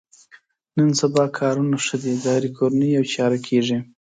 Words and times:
نن 0.77 0.89
سبا 1.01 1.23
کارونه 1.39 1.77
ښه 1.85 1.95
دي 2.03 2.13
د 2.17 2.25
هرې 2.35 2.49
کورنۍ 2.57 2.89
یوه 2.97 3.11
چاره 3.15 3.37
کېږي. 3.47 3.77